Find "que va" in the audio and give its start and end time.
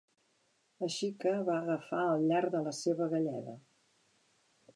1.25-1.57